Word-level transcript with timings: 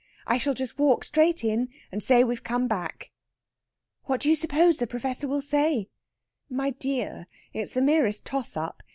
"I 0.25 0.39
shall 0.39 0.55
just 0.55 0.79
walk 0.79 1.03
straight 1.03 1.43
in 1.43 1.69
and 1.91 2.01
say 2.01 2.23
we've 2.23 2.43
come 2.43 2.67
back." 2.67 3.11
"What 4.05 4.19
do 4.21 4.29
you 4.29 4.35
suppose 4.35 4.77
the 4.77 4.87
Professor 4.87 5.27
will 5.27 5.43
say?" 5.43 5.89
"My 6.49 6.71
dear! 6.71 7.27
it's 7.53 7.75
the 7.75 7.83
merest 7.83 8.25
toss 8.25 8.57
up. 8.57 8.81